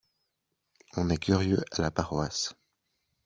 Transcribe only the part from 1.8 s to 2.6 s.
la paroisse.